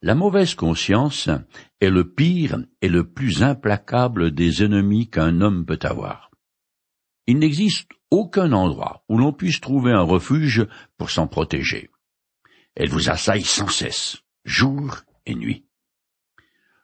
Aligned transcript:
La 0.00 0.14
mauvaise 0.14 0.54
conscience 0.54 1.28
est 1.80 1.90
le 1.90 2.08
pire 2.08 2.58
et 2.82 2.88
le 2.88 3.10
plus 3.10 3.42
implacable 3.42 4.30
des 4.30 4.62
ennemis 4.62 5.10
qu'un 5.10 5.40
homme 5.40 5.66
peut 5.66 5.80
avoir. 5.82 6.30
Il 7.26 7.40
n'existe 7.40 7.90
aucun 8.10 8.52
endroit 8.52 9.04
où 9.08 9.18
l'on 9.18 9.32
puisse 9.32 9.60
trouver 9.60 9.90
un 9.90 10.02
refuge 10.02 10.66
pour 10.96 11.10
s'en 11.10 11.26
protéger. 11.26 11.90
Elle 12.76 12.90
vous 12.90 13.10
assaille 13.10 13.42
sans 13.42 13.66
cesse, 13.66 14.18
jour 14.44 14.98
et 15.26 15.34
nuit. 15.34 15.66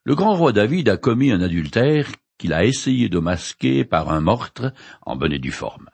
Le 0.02 0.16
grand 0.16 0.34
roi 0.34 0.52
David 0.52 0.88
a 0.88 0.96
commis 0.96 1.30
un 1.30 1.40
adultère 1.40 2.08
qu'il 2.36 2.52
a 2.52 2.64
essayé 2.64 3.08
de 3.08 3.20
masquer 3.20 3.84
par 3.84 4.10
un 4.10 4.20
meurtre 4.20 4.74
en 5.02 5.14
bonne 5.14 5.32
et 5.32 5.38
due 5.38 5.52
forme. 5.52 5.88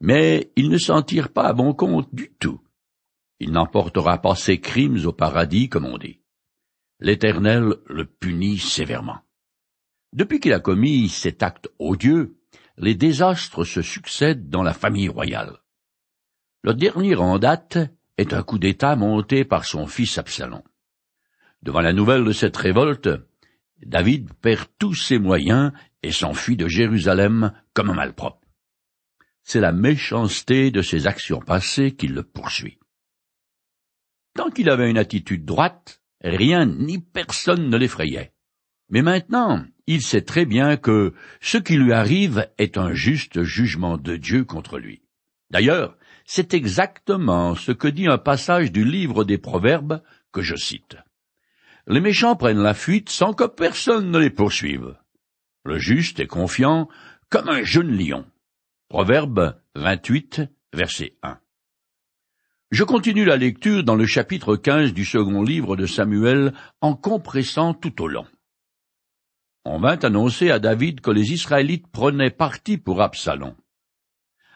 Mais 0.00 0.50
il 0.56 0.70
ne 0.70 0.78
s'en 0.78 1.02
tire 1.02 1.28
pas 1.28 1.44
à 1.44 1.52
bon 1.52 1.74
compte 1.74 2.12
du 2.14 2.32
tout. 2.40 2.60
Il 3.38 3.52
n'emportera 3.52 4.16
pas 4.22 4.34
ses 4.34 4.60
crimes 4.60 5.04
au 5.04 5.12
paradis, 5.12 5.68
comme 5.68 5.84
on 5.84 5.98
dit. 5.98 6.21
L'Éternel 7.02 7.74
le 7.88 8.04
punit 8.04 8.58
sévèrement. 8.58 9.18
Depuis 10.12 10.38
qu'il 10.38 10.52
a 10.52 10.60
commis 10.60 11.08
cet 11.08 11.42
acte 11.42 11.68
odieux, 11.80 12.38
les 12.76 12.94
désastres 12.94 13.64
se 13.64 13.82
succèdent 13.82 14.48
dans 14.48 14.62
la 14.62 14.72
famille 14.72 15.08
royale. 15.08 15.58
Le 16.62 16.74
dernier 16.74 17.16
en 17.16 17.40
date 17.40 17.76
est 18.18 18.32
un 18.32 18.44
coup 18.44 18.60
d'État 18.60 18.94
monté 18.94 19.44
par 19.44 19.64
son 19.64 19.88
fils 19.88 20.16
Absalom. 20.16 20.62
Devant 21.62 21.80
la 21.80 21.92
nouvelle 21.92 22.22
de 22.24 22.30
cette 22.30 22.56
révolte, 22.56 23.08
David 23.84 24.32
perd 24.34 24.68
tous 24.78 24.94
ses 24.94 25.18
moyens 25.18 25.72
et 26.04 26.12
s'enfuit 26.12 26.56
de 26.56 26.68
Jérusalem 26.68 27.52
comme 27.74 27.90
un 27.90 27.94
malpropre. 27.94 28.46
C'est 29.42 29.60
la 29.60 29.72
méchanceté 29.72 30.70
de 30.70 30.82
ses 30.82 31.08
actions 31.08 31.40
passées 31.40 31.96
qui 31.96 32.06
le 32.06 32.22
poursuit. 32.22 32.78
Tant 34.34 34.50
qu'il 34.50 34.70
avait 34.70 34.88
une 34.88 34.98
attitude 34.98 35.44
droite, 35.44 36.01
rien 36.22 36.66
ni 36.66 36.98
personne 36.98 37.68
ne 37.68 37.76
l'effrayait. 37.76 38.32
Mais 38.88 39.02
maintenant, 39.02 39.64
il 39.86 40.02
sait 40.02 40.22
très 40.22 40.44
bien 40.44 40.76
que 40.76 41.14
ce 41.40 41.58
qui 41.58 41.76
lui 41.76 41.92
arrive 41.92 42.48
est 42.58 42.76
un 42.76 42.92
juste 42.92 43.42
jugement 43.42 43.96
de 43.96 44.16
Dieu 44.16 44.44
contre 44.44 44.78
lui. 44.78 45.02
D'ailleurs, 45.50 45.96
c'est 46.24 46.54
exactement 46.54 47.54
ce 47.54 47.72
que 47.72 47.88
dit 47.88 48.06
un 48.06 48.18
passage 48.18 48.70
du 48.70 48.84
livre 48.84 49.24
des 49.24 49.38
Proverbes 49.38 50.02
que 50.32 50.42
je 50.42 50.56
cite. 50.56 50.96
Les 51.86 52.00
méchants 52.00 52.36
prennent 52.36 52.62
la 52.62 52.74
fuite 52.74 53.10
sans 53.10 53.32
que 53.32 53.44
personne 53.44 54.10
ne 54.10 54.18
les 54.18 54.30
poursuive. 54.30 54.96
Le 55.64 55.78
juste 55.78 56.20
est 56.20 56.26
confiant 56.26 56.88
comme 57.28 57.48
un 57.48 57.62
jeune 57.62 57.96
lion. 57.96 58.24
Proverbe 58.88 59.58
28, 59.74 60.42
verset 60.72 61.16
1. 61.22 61.41
Je 62.72 62.84
continue 62.84 63.26
la 63.26 63.36
lecture 63.36 63.84
dans 63.84 63.96
le 63.96 64.06
chapitre 64.06 64.56
15 64.56 64.94
du 64.94 65.04
second 65.04 65.42
livre 65.42 65.76
de 65.76 65.84
Samuel 65.84 66.54
en 66.80 66.94
compressant 66.94 67.74
tout 67.74 68.00
au 68.00 68.08
long. 68.08 68.24
On 69.66 69.78
vint 69.78 69.98
annoncer 69.98 70.50
à 70.50 70.58
David 70.58 71.02
que 71.02 71.10
les 71.10 71.34
Israélites 71.34 71.86
prenaient 71.88 72.30
parti 72.30 72.78
pour 72.78 73.02
Absalom. 73.02 73.54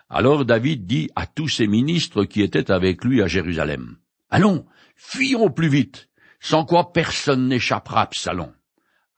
Alors 0.08 0.46
David 0.46 0.86
dit 0.86 1.10
à 1.14 1.26
tous 1.26 1.48
ses 1.48 1.66
ministres 1.66 2.24
qui 2.24 2.40
étaient 2.40 2.70
avec 2.70 3.04
lui 3.04 3.20
à 3.20 3.26
Jérusalem, 3.26 3.98
Allons, 4.30 4.64
fuyons 4.94 5.50
plus 5.50 5.68
vite, 5.68 6.08
sans 6.40 6.64
quoi 6.64 6.94
personne 6.94 7.48
n'échappera 7.48 8.00
à 8.00 8.04
Absalom. 8.04 8.50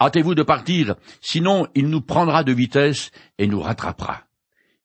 Hâtez-vous 0.01 0.35
de 0.35 0.43
partir, 0.43 0.97
sinon 1.21 1.69
il 1.77 1.89
nous 1.89 2.01
prendra 2.01 2.43
de 2.43 2.53
vitesse 2.53 3.13
et 3.39 3.47
nous 3.47 3.61
rattrapera. 3.61 4.28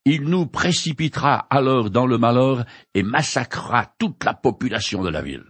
Il 0.05 0.23
nous 0.23 0.45
précipitera 0.45 1.47
alors 1.49 1.89
dans 1.89 2.05
le 2.05 2.17
malheur 2.17 2.65
et 2.93 3.03
massacrera 3.03 3.93
toute 3.97 4.23
la 4.25 4.33
population 4.33 5.01
de 5.01 5.09
la 5.09 5.21
ville. 5.21 5.49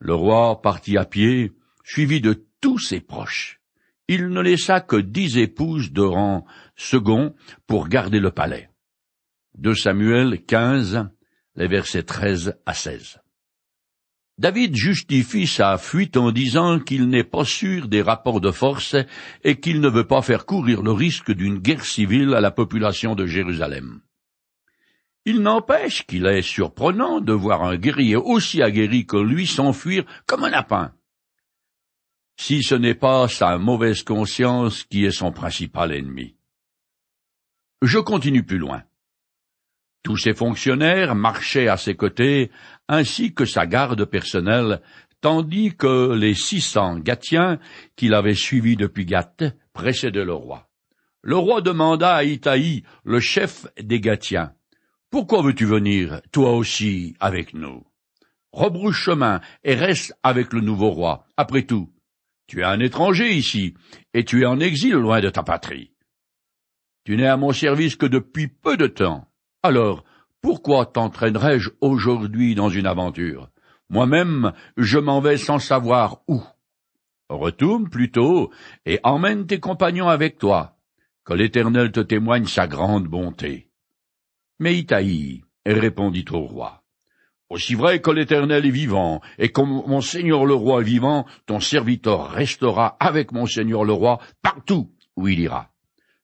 Le 0.00 0.14
roi 0.14 0.60
partit 0.60 0.98
à 0.98 1.04
pied, 1.04 1.52
suivi 1.84 2.20
de 2.20 2.46
tous 2.60 2.78
ses 2.78 3.00
proches. 3.00 3.60
Il 4.08 4.28
ne 4.28 4.40
laissa 4.40 4.80
que 4.80 4.96
dix 4.96 5.38
épouses 5.38 5.92
de 5.92 6.02
rang 6.02 6.44
second 6.76 7.34
pour 7.66 7.88
garder 7.88 8.20
le 8.20 8.32
palais. 8.32 8.70
De 9.54 9.72
Samuel 9.72 10.44
15, 10.44 11.08
les 11.54 11.68
versets 11.68 12.02
13 12.02 12.58
à 12.66 12.74
16. 12.74 13.20
David 14.36 14.74
justifie 14.74 15.46
sa 15.46 15.78
fuite 15.78 16.16
en 16.16 16.32
disant 16.32 16.80
qu'il 16.80 17.08
n'est 17.08 17.22
pas 17.22 17.44
sûr 17.44 17.86
des 17.86 18.02
rapports 18.02 18.40
de 18.40 18.50
force 18.50 18.96
et 19.44 19.60
qu'il 19.60 19.80
ne 19.80 19.88
veut 19.88 20.08
pas 20.08 20.22
faire 20.22 20.44
courir 20.44 20.82
le 20.82 20.90
risque 20.90 21.30
d'une 21.30 21.58
guerre 21.58 21.84
civile 21.84 22.34
à 22.34 22.40
la 22.40 22.50
population 22.50 23.14
de 23.14 23.26
Jérusalem. 23.26 24.00
Il 25.24 25.40
n'empêche 25.40 26.04
qu'il 26.04 26.26
est 26.26 26.42
surprenant 26.42 27.20
de 27.20 27.32
voir 27.32 27.62
un 27.62 27.76
guerrier 27.76 28.16
aussi 28.16 28.60
aguerri 28.60 29.06
que 29.06 29.16
lui 29.16 29.46
s'enfuir 29.46 30.04
comme 30.26 30.44
un 30.44 30.50
lapin. 30.50 30.92
Si 32.36 32.64
ce 32.64 32.74
n'est 32.74 32.96
pas 32.96 33.28
sa 33.28 33.56
mauvaise 33.56 34.02
conscience 34.02 34.82
qui 34.82 35.04
est 35.04 35.12
son 35.12 35.30
principal 35.30 35.92
ennemi. 35.92 36.34
Je 37.82 37.98
continue 37.98 38.42
plus 38.42 38.58
loin. 38.58 38.82
Tous 40.04 40.18
ses 40.18 40.34
fonctionnaires 40.34 41.14
marchaient 41.14 41.68
à 41.68 41.78
ses 41.78 41.94
côtés, 41.94 42.50
ainsi 42.88 43.32
que 43.32 43.46
sa 43.46 43.66
garde 43.66 44.04
personnelle, 44.04 44.82
tandis 45.22 45.74
que 45.74 46.12
les 46.12 46.34
six 46.34 46.60
cents 46.60 46.98
Gatiens 46.98 47.58
qu'il 47.96 48.12
avait 48.12 48.34
suivis 48.34 48.76
depuis 48.76 49.06
Gath 49.06 49.42
précédaient 49.72 50.26
le 50.26 50.34
roi. 50.34 50.68
Le 51.22 51.36
roi 51.38 51.62
demanda 51.62 52.14
à 52.14 52.22
Itaï, 52.22 52.82
le 53.02 53.18
chef 53.18 53.66
des 53.80 53.98
Gatiens, 53.98 54.52
Pourquoi 55.10 55.40
veux-tu 55.40 55.64
venir, 55.64 56.20
toi 56.32 56.52
aussi, 56.52 57.16
avec 57.18 57.54
nous? 57.54 57.86
Rebrouche 58.52 59.04
chemin 59.04 59.40
et 59.62 59.74
reste 59.74 60.12
avec 60.22 60.52
le 60.52 60.60
nouveau 60.60 60.90
roi. 60.90 61.24
Après 61.38 61.62
tout, 61.62 61.88
tu 62.46 62.60
es 62.60 62.64
un 62.64 62.80
étranger 62.80 63.32
ici, 63.32 63.74
et 64.12 64.24
tu 64.24 64.42
es 64.42 64.46
en 64.46 64.60
exil 64.60 64.92
loin 64.92 65.22
de 65.22 65.30
ta 65.30 65.42
patrie. 65.42 65.92
Tu 67.04 67.16
n'es 67.16 67.26
à 67.26 67.38
mon 67.38 67.52
service 67.52 67.96
que 67.96 68.06
depuis 68.06 68.48
peu 68.48 68.76
de 68.76 68.86
temps. 68.86 69.26
Alors, 69.64 70.04
pourquoi 70.42 70.84
t'entraînerais-je 70.84 71.70
aujourd'hui 71.80 72.54
dans 72.54 72.68
une 72.68 72.86
aventure? 72.86 73.48
Moi-même, 73.88 74.52
je 74.76 74.98
m'en 74.98 75.22
vais 75.22 75.38
sans 75.38 75.58
savoir 75.58 76.20
où. 76.28 76.42
Retourne 77.30 77.88
plutôt 77.88 78.50
et 78.84 79.00
emmène 79.04 79.46
tes 79.46 79.60
compagnons 79.60 80.08
avec 80.08 80.36
toi, 80.36 80.76
que 81.24 81.32
l'Éternel 81.32 81.92
te 81.92 82.00
témoigne 82.00 82.44
sa 82.44 82.66
grande 82.66 83.06
bonté. 83.06 83.70
Mais 84.58 84.76
Itaï 84.76 85.40
répondit 85.64 86.26
au 86.30 86.40
roi. 86.40 86.82
Aussi 87.48 87.74
vrai 87.74 88.02
que 88.02 88.10
l'Éternel 88.10 88.66
est 88.66 88.70
vivant, 88.70 89.22
et 89.38 89.48
comme 89.48 89.82
mon 89.86 90.02
Seigneur 90.02 90.44
le 90.44 90.52
roi 90.52 90.82
est 90.82 90.84
vivant, 90.84 91.24
ton 91.46 91.60
serviteur 91.60 92.28
restera 92.28 92.98
avec 93.00 93.32
mon 93.32 93.46
Seigneur 93.46 93.84
le 93.84 93.94
roi 93.94 94.20
partout 94.42 94.90
où 95.16 95.26
il 95.26 95.40
ira, 95.40 95.70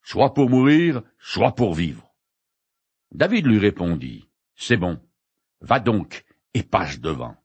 soit 0.03 0.35
pour 0.35 0.51
mourir, 0.51 1.01
soit 1.19 1.53
pour 1.55 1.73
vivre. 1.73 2.10
David 3.13 3.47
lui 3.47 3.59
répondit, 3.59 4.27
C'est 4.57 4.77
bon, 4.77 5.01
va 5.61 5.81
donc 5.81 6.25
et 6.55 6.63
passe 6.63 7.01
devant. 7.01 7.37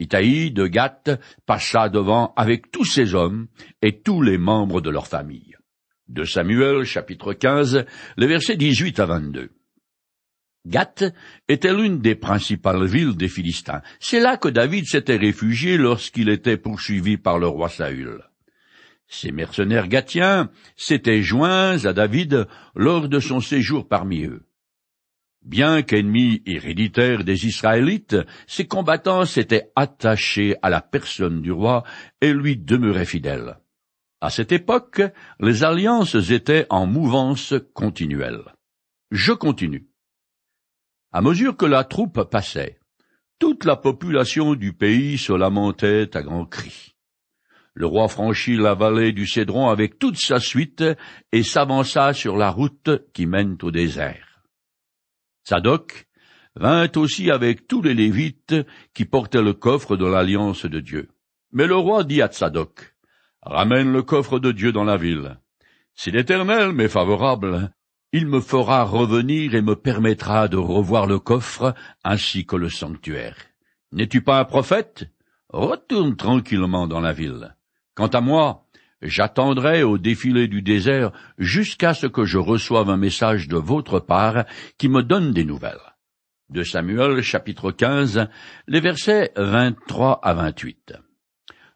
Itaï 0.00 0.52
de 0.52 0.66
Gath 0.66 1.10
passa 1.44 1.88
devant 1.88 2.32
avec 2.36 2.70
tous 2.70 2.84
ses 2.84 3.14
hommes 3.14 3.48
et 3.82 4.00
tous 4.00 4.22
les 4.22 4.38
membres 4.38 4.80
de 4.80 4.90
leur 4.90 5.08
famille. 5.08 5.56
De 6.08 6.24
Samuel, 6.24 6.84
chapitre 6.84 7.32
15, 7.32 7.84
les 8.16 8.26
versets 8.26 8.56
18 8.56 9.00
à 9.00 9.06
22. 9.06 9.50
Gath 10.66 11.04
était 11.48 11.74
l'une 11.74 12.00
des 12.00 12.14
principales 12.14 12.86
villes 12.86 13.16
des 13.16 13.28
Philistins. 13.28 13.82
C'est 14.00 14.20
là 14.20 14.36
que 14.36 14.48
David 14.48 14.86
s'était 14.86 15.16
réfugié 15.16 15.76
lorsqu'il 15.76 16.28
était 16.28 16.56
poursuivi 16.56 17.16
par 17.16 17.38
le 17.38 17.46
roi 17.46 17.68
Saül. 17.68 18.22
Ces 19.06 19.32
mercenaires 19.32 19.88
gatiens 19.88 20.50
s'étaient 20.76 21.22
joints 21.22 21.84
à 21.86 21.92
David 21.92 22.46
lors 22.74 23.08
de 23.08 23.20
son 23.20 23.40
séjour 23.40 23.88
parmi 23.88 24.24
eux. 24.24 24.47
Bien 25.48 25.80
qu'ennemis 25.80 26.42
héréditaires 26.44 27.24
des 27.24 27.46
Israélites, 27.46 28.16
ces 28.46 28.66
combattants 28.66 29.24
s'étaient 29.24 29.70
attachés 29.76 30.56
à 30.60 30.68
la 30.68 30.82
personne 30.82 31.40
du 31.40 31.50
roi 31.50 31.84
et 32.20 32.34
lui 32.34 32.58
demeuraient 32.58 33.06
fidèles. 33.06 33.56
À 34.20 34.28
cette 34.28 34.52
époque, 34.52 35.00
les 35.40 35.64
alliances 35.64 36.30
étaient 36.30 36.66
en 36.68 36.84
mouvance 36.84 37.54
continuelle. 37.72 38.42
Je 39.10 39.32
continue. 39.32 39.88
À 41.12 41.22
mesure 41.22 41.56
que 41.56 41.64
la 41.64 41.84
troupe 41.84 42.24
passait, 42.24 42.78
toute 43.38 43.64
la 43.64 43.76
population 43.76 44.54
du 44.54 44.74
pays 44.74 45.16
se 45.16 45.32
lamentait 45.32 46.14
à 46.14 46.20
grands 46.20 46.44
cris. 46.44 46.94
Le 47.72 47.86
roi 47.86 48.08
franchit 48.08 48.56
la 48.56 48.74
vallée 48.74 49.12
du 49.12 49.26
Cédron 49.26 49.70
avec 49.70 49.98
toute 49.98 50.18
sa 50.18 50.40
suite 50.40 50.84
et 51.32 51.42
s'avança 51.42 52.12
sur 52.12 52.36
la 52.36 52.50
route 52.50 52.90
qui 53.14 53.24
mène 53.24 53.56
au 53.62 53.70
désert. 53.70 54.27
Sadoc 55.48 56.06
vint 56.56 56.90
aussi 56.96 57.30
avec 57.30 57.66
tous 57.66 57.80
les 57.80 57.94
Lévites 57.94 58.54
qui 58.92 59.06
portaient 59.06 59.40
le 59.40 59.54
coffre 59.54 59.96
de 59.96 60.04
l'alliance 60.04 60.66
de 60.66 60.78
Dieu. 60.78 61.08
Mais 61.52 61.66
le 61.66 61.74
roi 61.74 62.04
dit 62.04 62.20
à 62.20 62.26
Tsadok, 62.26 62.94
Ramène 63.40 63.90
le 63.90 64.02
coffre 64.02 64.38
de 64.40 64.52
Dieu 64.52 64.72
dans 64.72 64.84
la 64.84 64.98
ville. 64.98 65.38
Si 65.94 66.10
l'Éternel 66.10 66.72
m'est 66.72 66.90
favorable, 66.90 67.72
il 68.12 68.26
me 68.26 68.40
fera 68.40 68.84
revenir 68.84 69.54
et 69.54 69.62
me 69.62 69.74
permettra 69.74 70.48
de 70.48 70.58
revoir 70.58 71.06
le 71.06 71.18
coffre 71.18 71.74
ainsi 72.04 72.44
que 72.44 72.56
le 72.56 72.68
sanctuaire. 72.68 73.38
N'es-tu 73.92 74.20
pas 74.20 74.40
un 74.40 74.44
prophète? 74.44 75.06
retourne 75.48 76.14
tranquillement 76.14 76.86
dans 76.86 77.00
la 77.00 77.14
ville. 77.14 77.56
Quant 77.94 78.08
à 78.08 78.20
moi, 78.20 78.67
j'attendrai 79.02 79.82
au 79.82 79.98
défilé 79.98 80.48
du 80.48 80.62
désert 80.62 81.12
jusqu'à 81.38 81.94
ce 81.94 82.06
que 82.06 82.24
je 82.24 82.38
reçoive 82.38 82.90
un 82.90 82.96
message 82.96 83.48
de 83.48 83.56
votre 83.56 84.00
part 84.00 84.44
qui 84.76 84.88
me 84.88 85.02
donne 85.02 85.32
des 85.32 85.44
nouvelles. 85.44 85.78
De 86.50 86.62
Samuel 86.62 87.20
chapitre 87.20 87.70
15, 87.72 88.28
les 88.66 88.80
versets 88.80 89.32
23 89.36 90.20
à 90.22 90.34
28. 90.34 90.94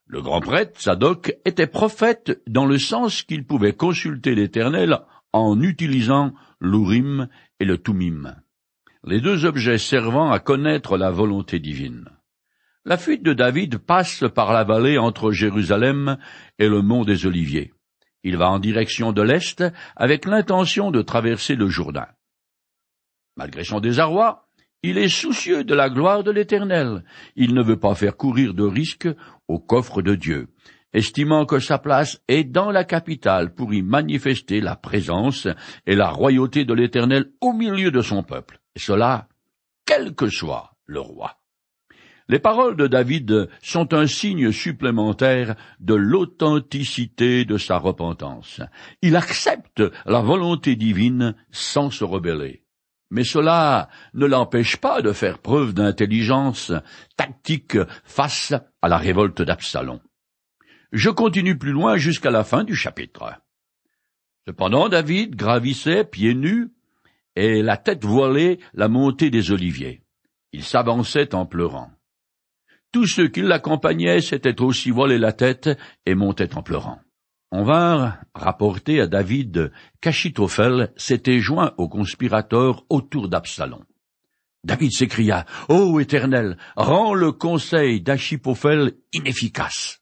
Le 0.06 0.22
grand 0.22 0.40
prêtre 0.40 0.80
Zadok 0.80 1.34
était 1.44 1.66
prophète 1.66 2.42
dans 2.46 2.66
le 2.66 2.78
sens 2.78 3.22
qu'il 3.22 3.44
pouvait 3.46 3.74
consulter 3.74 4.34
l'Éternel 4.34 4.98
en 5.32 5.60
utilisant 5.60 6.32
l'Urim 6.60 7.28
et 7.60 7.64
le 7.64 7.78
Tumim, 7.78 8.36
les 9.04 9.20
deux 9.20 9.44
objets 9.46 9.78
servant 9.78 10.30
à 10.30 10.38
connaître 10.38 10.96
la 10.96 11.10
volonté 11.10 11.58
divine. 11.58 12.08
La 12.84 12.96
fuite 12.96 13.22
de 13.22 13.32
David 13.32 13.78
passe 13.78 14.24
par 14.34 14.52
la 14.52 14.64
vallée 14.64 14.98
entre 14.98 15.30
Jérusalem 15.30 16.18
et 16.58 16.68
le 16.68 16.82
mont 16.82 17.04
des 17.04 17.26
Oliviers. 17.26 17.72
Il 18.24 18.36
va 18.36 18.50
en 18.50 18.58
direction 18.58 19.12
de 19.12 19.22
l'Est 19.22 19.64
avec 19.94 20.26
l'intention 20.26 20.90
de 20.90 21.00
traverser 21.00 21.54
le 21.54 21.68
Jourdain. 21.68 22.08
Malgré 23.36 23.62
son 23.62 23.78
désarroi, 23.78 24.48
il 24.82 24.98
est 24.98 25.08
soucieux 25.08 25.62
de 25.62 25.74
la 25.76 25.90
gloire 25.90 26.24
de 26.24 26.32
l'Éternel. 26.32 27.04
Il 27.36 27.54
ne 27.54 27.62
veut 27.62 27.78
pas 27.78 27.94
faire 27.94 28.16
courir 28.16 28.52
de 28.52 28.64
risque 28.64 29.08
au 29.46 29.60
coffre 29.60 30.02
de 30.02 30.16
Dieu, 30.16 30.48
estimant 30.92 31.46
que 31.46 31.60
sa 31.60 31.78
place 31.78 32.20
est 32.26 32.42
dans 32.42 32.72
la 32.72 32.82
capitale 32.82 33.54
pour 33.54 33.72
y 33.72 33.82
manifester 33.82 34.60
la 34.60 34.74
présence 34.74 35.46
et 35.86 35.94
la 35.94 36.10
royauté 36.10 36.64
de 36.64 36.74
l'Éternel 36.74 37.30
au 37.40 37.52
milieu 37.52 37.92
de 37.92 38.02
son 38.02 38.24
peuple, 38.24 38.60
et 38.74 38.80
cela, 38.80 39.28
quel 39.86 40.16
que 40.16 40.28
soit 40.28 40.74
le 40.86 40.98
roi. 40.98 41.41
Les 42.28 42.38
paroles 42.38 42.76
de 42.76 42.86
David 42.86 43.48
sont 43.62 43.94
un 43.94 44.06
signe 44.06 44.52
supplémentaire 44.52 45.56
de 45.80 45.94
l'authenticité 45.94 47.44
de 47.44 47.58
sa 47.58 47.78
repentance. 47.78 48.60
Il 49.02 49.16
accepte 49.16 49.82
la 50.06 50.20
volonté 50.20 50.76
divine 50.76 51.34
sans 51.50 51.90
se 51.90 52.04
rebeller. 52.04 52.62
Mais 53.10 53.24
cela 53.24 53.88
ne 54.14 54.24
l'empêche 54.24 54.78
pas 54.78 55.02
de 55.02 55.12
faire 55.12 55.38
preuve 55.38 55.74
d'intelligence 55.74 56.72
tactique 57.16 57.76
face 58.04 58.54
à 58.80 58.88
la 58.88 58.96
révolte 58.96 59.42
d'Absalom. 59.42 60.00
Je 60.92 61.10
continue 61.10 61.58
plus 61.58 61.72
loin 61.72 61.96
jusqu'à 61.96 62.30
la 62.30 62.44
fin 62.44 62.64
du 62.64 62.74
chapitre. 62.74 63.34
Cependant 64.46 64.88
David 64.88 65.36
gravissait 65.36 66.04
pieds 66.04 66.34
nus 66.34 66.72
et 67.36 67.62
la 67.62 67.76
tête 67.76 68.04
voilée 68.04 68.60
la 68.74 68.88
montée 68.88 69.30
des 69.30 69.52
oliviers. 69.52 70.02
Il 70.52 70.64
s'avançait 70.64 71.34
en 71.34 71.46
pleurant. 71.46 71.90
Tous 72.92 73.06
ceux 73.06 73.28
qui 73.28 73.40
l'accompagnaient 73.40 74.20
s'étaient 74.20 74.60
aussi 74.60 74.90
voilés 74.90 75.18
la 75.18 75.32
tête 75.32 75.70
et 76.04 76.14
montaient 76.14 76.54
en 76.56 76.62
pleurant. 76.62 77.00
On 77.50 77.64
vint 77.64 78.18
rapporter 78.34 79.00
à 79.00 79.06
David 79.06 79.72
qu'Achitophel 80.00 80.92
s'était 80.96 81.40
joint 81.40 81.72
aux 81.78 81.88
conspirateurs 81.88 82.84
autour 82.90 83.28
d'Absalom. 83.28 83.84
David 84.64 84.92
s'écria, 84.92 85.46
Ô 85.68 85.98
Éternel, 86.00 86.56
rends 86.76 87.14
le 87.14 87.32
conseil 87.32 88.00
d'Achipophel 88.00 88.92
inefficace. 89.12 90.00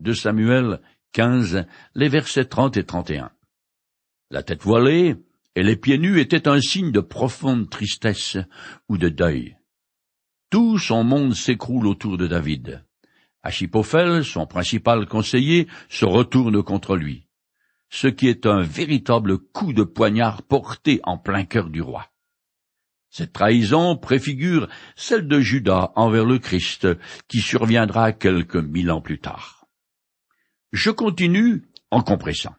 De 0.00 0.12
Samuel 0.14 0.80
15, 1.12 1.66
les 1.94 2.08
versets 2.08 2.46
30 2.46 2.76
et 2.78 2.84
31. 2.84 3.30
La 4.30 4.42
tête 4.42 4.62
voilée 4.62 5.14
et 5.56 5.62
les 5.62 5.76
pieds 5.76 5.98
nus 5.98 6.20
étaient 6.20 6.48
un 6.48 6.60
signe 6.60 6.90
de 6.90 7.00
profonde 7.00 7.68
tristesse 7.68 8.38
ou 8.88 8.96
de 8.96 9.08
deuil. 9.08 9.56
Tout 10.50 10.78
son 10.78 11.04
monde 11.04 11.34
s'écroule 11.34 11.86
autour 11.86 12.18
de 12.18 12.26
David. 12.26 12.84
Achipophel, 13.44 14.24
son 14.24 14.46
principal 14.46 15.06
conseiller, 15.06 15.68
se 15.88 16.04
retourne 16.04 16.62
contre 16.64 16.96
lui, 16.96 17.28
ce 17.88 18.08
qui 18.08 18.26
est 18.26 18.46
un 18.46 18.60
véritable 18.60 19.38
coup 19.38 19.72
de 19.72 19.84
poignard 19.84 20.42
porté 20.42 21.00
en 21.04 21.18
plein 21.18 21.44
cœur 21.44 21.70
du 21.70 21.80
roi. 21.80 22.08
Cette 23.10 23.32
trahison 23.32 23.96
préfigure 23.96 24.68
celle 24.96 25.28
de 25.28 25.40
Judas 25.40 25.92
envers 25.94 26.24
le 26.24 26.38
Christ, 26.38 26.88
qui 27.28 27.40
surviendra 27.40 28.12
quelques 28.12 28.56
mille 28.56 28.90
ans 28.90 29.00
plus 29.00 29.20
tard. 29.20 29.66
Je 30.72 30.90
continue 30.90 31.62
en 31.92 32.02
compressant. 32.02 32.54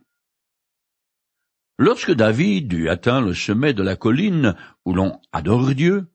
Lorsque 1.78 2.12
David 2.12 2.72
eut 2.74 2.90
atteint 2.90 3.22
le 3.22 3.34
sommet 3.34 3.74
de 3.74 3.84
la 3.84 3.96
colline 3.96 4.56
où 4.86 4.94
l'on 4.94 5.20
adore 5.32 5.74
Dieu, 5.74 6.11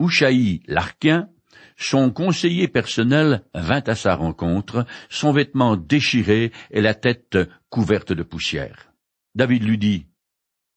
Ushaï 0.00 0.62
l'Arquien, 0.66 1.28
son 1.76 2.10
conseiller 2.10 2.68
personnel 2.68 3.42
vint 3.54 3.82
à 3.86 3.94
sa 3.94 4.14
rencontre, 4.14 4.86
son 5.08 5.32
vêtement 5.32 5.76
déchiré 5.76 6.52
et 6.70 6.80
la 6.80 6.94
tête 6.94 7.38
couverte 7.68 8.12
de 8.12 8.22
poussière. 8.22 8.92
David 9.34 9.62
lui 9.62 9.78
dit, 9.78 10.06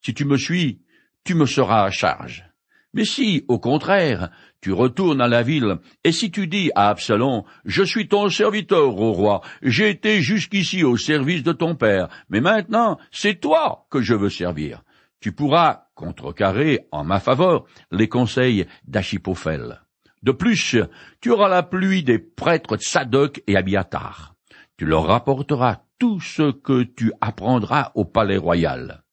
Si 0.03 0.13
tu 0.13 0.25
me 0.25 0.37
suis, 0.37 0.81
tu 1.23 1.35
me 1.35 1.45
seras 1.45 1.85
à 1.85 1.89
charge. 1.89 2.45
Mais 2.93 3.05
si, 3.05 3.43
au 3.47 3.57
contraire, 3.57 4.29
tu 4.61 4.71
retournes 4.71 5.21
à 5.21 5.27
la 5.27 5.41
ville, 5.41 5.77
et 6.03 6.11
si 6.11 6.29
tu 6.29 6.45
dis 6.47 6.69
à 6.75 6.89
Absalom, 6.89 7.43
Je 7.65 7.83
suis 7.83 8.07
ton 8.07 8.29
serviteur, 8.29 8.95
ô 8.95 9.13
roi, 9.13 9.41
j'ai 9.61 9.89
été 9.89 10.21
jusqu'ici 10.21 10.83
au 10.83 10.95
service 10.97 11.43
de 11.43 11.53
ton 11.53 11.75
père, 11.75 12.09
mais 12.29 12.41
maintenant 12.41 12.99
c'est 13.11 13.39
toi 13.39 13.87
que 13.89 14.01
je 14.01 14.13
veux 14.13 14.29
servir 14.29 14.83
tu 15.23 15.31
pourras 15.31 15.82
contrecarrer 15.95 16.87
en 16.91 17.03
ma 17.03 17.19
faveur 17.19 17.65
les 17.91 18.09
conseils 18.09 18.65
d'Achipophel. 18.85 19.81
De 20.21 20.31
plus, 20.31 20.77
tu 21.19 21.31
auras 21.31 21.49
la 21.49 21.63
pluie 21.63 22.03
des 22.03 22.19
prêtres 22.19 22.77
Tsadok 22.77 23.43
et 23.47 23.57
Abiatar. 23.57 24.35
Tu 24.77 24.85
leur 24.85 25.05
rapporteras 25.05 25.81
tout 25.99 26.19
ce 26.19 26.51
que 26.51 26.83
tu 26.83 27.11
apprendras 27.21 27.91
au 27.95 28.05
palais 28.05 28.37
royal. 28.37 29.03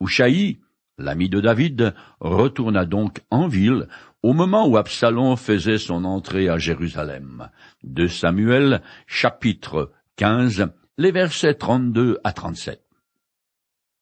Ushaï, 0.00 0.60
l'ami 0.98 1.28
de 1.28 1.40
David, 1.40 1.94
retourna 2.20 2.86
donc 2.86 3.20
en 3.30 3.48
ville 3.48 3.88
au 4.22 4.32
moment 4.32 4.68
où 4.68 4.76
Absalom 4.76 5.36
faisait 5.36 5.78
son 5.78 6.04
entrée 6.04 6.48
à 6.48 6.58
Jérusalem. 6.58 7.50
De 7.82 8.06
Samuel, 8.06 8.82
chapitre 9.06 9.92
15, 10.16 10.68
les 10.96 11.10
versets 11.10 11.54
32 11.54 12.20
à 12.22 12.32
37. 12.32 12.80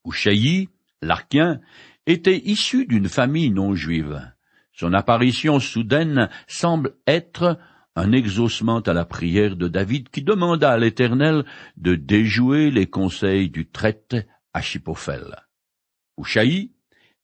Ushaï 0.04 0.68
L'Arquien 1.02 1.60
était 2.06 2.38
issu 2.38 2.86
d'une 2.86 3.08
famille 3.08 3.50
non 3.50 3.74
juive. 3.74 4.20
Son 4.72 4.92
apparition 4.92 5.60
soudaine 5.60 6.28
semble 6.46 6.94
être 7.06 7.58
un 7.96 8.12
exaucement 8.12 8.80
à 8.80 8.92
la 8.92 9.04
prière 9.04 9.56
de 9.56 9.68
David 9.68 10.08
qui 10.08 10.22
demanda 10.22 10.70
à 10.70 10.78
l'Éternel 10.78 11.44
de 11.76 11.94
déjouer 11.94 12.70
les 12.70 12.86
conseils 12.86 13.50
du 13.50 13.68
traite 13.68 14.16
Achipophel. 14.54 15.36
Ushaï 16.16 16.72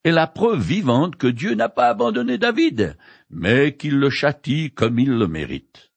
est 0.03 0.11
la 0.11 0.27
preuve 0.27 0.61
vivante 0.61 1.15
que 1.15 1.27
Dieu 1.27 1.55
n'a 1.55 1.69
pas 1.69 1.89
abandonné 1.89 2.37
David, 2.37 2.97
mais 3.29 3.75
qu'il 3.75 3.97
le 3.97 4.09
châtie 4.09 4.71
comme 4.71 4.99
il 4.99 5.09
le 5.09 5.27
mérite. 5.27 5.91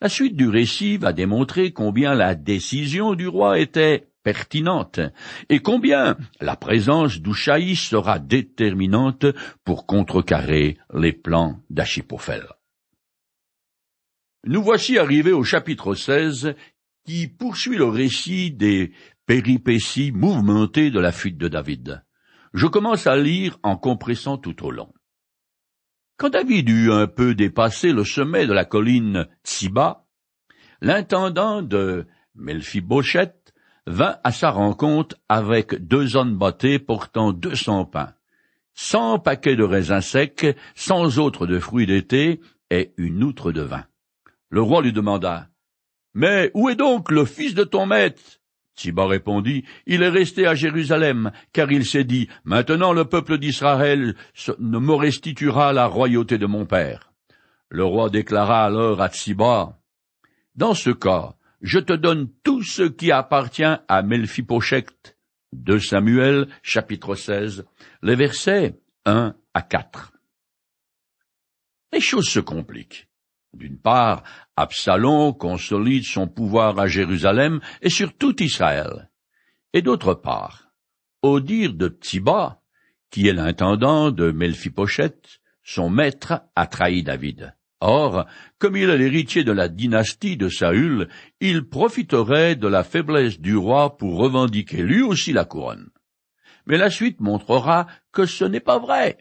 La 0.00 0.08
suite 0.08 0.36
du 0.36 0.48
récit 0.48 0.96
va 0.96 1.12
démontrer 1.12 1.72
combien 1.72 2.14
la 2.14 2.34
décision 2.34 3.14
du 3.14 3.28
roi 3.28 3.58
était 3.58 4.11
pertinente, 4.22 5.00
et 5.48 5.60
combien 5.60 6.16
la 6.40 6.56
présence 6.56 7.20
d'Ushaï 7.20 7.76
sera 7.76 8.18
déterminante 8.18 9.26
pour 9.64 9.86
contrecarrer 9.86 10.78
les 10.94 11.12
plans 11.12 11.60
d'Achipophel. 11.70 12.46
Nous 14.44 14.62
voici 14.62 14.98
arrivés 14.98 15.32
au 15.32 15.44
chapitre 15.44 15.94
16 15.94 16.54
qui 17.04 17.28
poursuit 17.28 17.76
le 17.76 17.84
récit 17.84 18.50
des 18.50 18.92
péripéties 19.26 20.12
mouvementées 20.12 20.90
de 20.90 21.00
la 21.00 21.12
fuite 21.12 21.38
de 21.38 21.48
David. 21.48 22.04
Je 22.52 22.66
commence 22.66 23.06
à 23.06 23.16
lire 23.16 23.58
en 23.62 23.76
compressant 23.76 24.38
tout 24.38 24.64
au 24.64 24.70
long. 24.70 24.92
Quand 26.16 26.30
David 26.30 26.68
eut 26.68 26.92
un 26.92 27.06
peu 27.06 27.34
dépassé 27.34 27.92
le 27.92 28.04
sommet 28.04 28.46
de 28.46 28.52
la 28.52 28.64
colline 28.64 29.26
Tsiba, 29.44 30.06
l'intendant 30.80 31.62
de 31.62 32.06
Melphibochet 32.34 33.41
vint 33.86 34.16
à 34.24 34.32
sa 34.32 34.50
rencontre 34.50 35.16
avec 35.28 35.74
deux 35.74 36.16
hommes 36.16 36.36
bâtés 36.36 36.78
portant 36.78 37.32
deux 37.32 37.54
cents 37.54 37.84
pains, 37.84 38.14
cent 38.74 39.18
paquets 39.18 39.56
de 39.56 39.64
raisins 39.64 40.00
secs, 40.00 40.56
cent 40.74 41.18
autres 41.18 41.46
de 41.46 41.58
fruits 41.58 41.86
d'été 41.86 42.40
et 42.70 42.92
une 42.96 43.22
outre 43.22 43.52
de 43.52 43.62
vin. 43.62 43.84
Le 44.48 44.62
roi 44.62 44.82
lui 44.82 44.92
demanda, 44.92 45.48
Mais 46.14 46.50
où 46.54 46.68
est 46.68 46.76
donc 46.76 47.10
le 47.10 47.24
fils 47.24 47.54
de 47.54 47.64
ton 47.64 47.86
maître? 47.86 48.22
Siba 48.74 49.06
répondit, 49.06 49.64
Il 49.86 50.02
est 50.02 50.08
resté 50.08 50.46
à 50.46 50.54
Jérusalem, 50.54 51.30
car 51.52 51.70
il 51.70 51.84
s'est 51.84 52.04
dit, 52.04 52.28
Maintenant 52.44 52.92
le 52.92 53.04
peuple 53.04 53.38
d'Israël 53.38 54.14
ne 54.58 54.78
me 54.78 54.94
restituera 54.94 55.72
la 55.72 55.86
royauté 55.86 56.38
de 56.38 56.46
mon 56.46 56.64
père. 56.64 57.12
Le 57.68 57.84
roi 57.84 58.10
déclara 58.10 58.64
alors 58.64 59.00
à 59.00 59.08
Tsiba, 59.08 59.78
Dans 60.54 60.74
ce 60.74 60.90
cas, 60.90 61.34
je 61.62 61.78
te 61.78 61.92
donne 61.92 62.28
tout 62.42 62.62
ce 62.62 62.82
qui 62.82 63.12
appartient 63.12 63.62
à 63.62 64.02
Melphiposheth. 64.02 65.16
De 65.52 65.78
Samuel, 65.78 66.48
chapitre 66.62 67.14
16, 67.14 67.66
les 68.02 68.16
versets 68.16 68.80
1 69.04 69.34
à 69.52 69.62
4. 69.62 70.12
Les 71.92 72.00
choses 72.00 72.28
se 72.28 72.40
compliquent. 72.40 73.08
D'une 73.52 73.78
part, 73.78 74.22
Absalom 74.56 75.34
consolide 75.34 76.04
son 76.04 76.26
pouvoir 76.26 76.78
à 76.78 76.86
Jérusalem 76.86 77.60
et 77.82 77.90
sur 77.90 78.16
tout 78.16 78.42
Israël. 78.42 79.10
Et 79.74 79.82
d'autre 79.82 80.14
part, 80.14 80.72
au 81.20 81.38
dire 81.40 81.74
de 81.74 81.88
Tsiba, 81.88 82.62
qui 83.10 83.28
est 83.28 83.34
l'intendant 83.34 84.10
de 84.10 84.30
Melphiposheth, 84.30 85.42
son 85.62 85.90
maître 85.90 86.40
a 86.56 86.66
trahi 86.66 87.02
David. 87.02 87.54
Or, 87.84 88.26
comme 88.60 88.76
il 88.76 88.88
est 88.88 88.96
l'héritier 88.96 89.42
de 89.42 89.50
la 89.50 89.68
dynastie 89.68 90.36
de 90.36 90.48
Saül, 90.48 91.08
il 91.40 91.68
profiterait 91.68 92.54
de 92.54 92.68
la 92.68 92.84
faiblesse 92.84 93.40
du 93.40 93.56
roi 93.56 93.96
pour 93.96 94.18
revendiquer 94.18 94.84
lui 94.84 95.02
aussi 95.02 95.32
la 95.32 95.44
couronne. 95.44 95.90
Mais 96.64 96.78
la 96.78 96.90
suite 96.90 97.18
montrera 97.18 97.88
que 98.12 98.24
ce 98.24 98.44
n'est 98.44 98.60
pas 98.60 98.78
vrai. 98.78 99.18